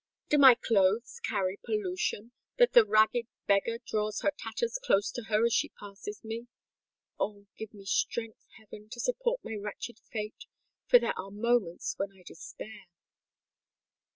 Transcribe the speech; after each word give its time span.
do 0.29 0.37
my 0.39 0.55
clothes 0.55 1.19
carry 1.23 1.59
pollution, 1.63 2.31
that 2.57 2.73
the 2.73 2.83
ragged 2.83 3.27
beggar 3.45 3.77
draws 3.85 4.21
her 4.21 4.31
tatters 4.35 4.79
close 4.83 5.11
to 5.11 5.25
her 5.25 5.45
as 5.45 5.53
she 5.53 5.69
passes 5.79 6.23
me? 6.23 6.47
Oh! 7.19 7.45
give 7.55 7.71
me 7.71 7.85
strength, 7.85 8.47
heaven, 8.57 8.89
to 8.93 8.99
support 8.99 9.41
my 9.43 9.53
wretched 9.53 9.99
fate; 10.11 10.45
for 10.87 10.97
there 10.97 11.13
are 11.19 11.29
moments 11.29 11.93
when 11.99 12.11
I 12.13 12.23
despair!" 12.25 12.85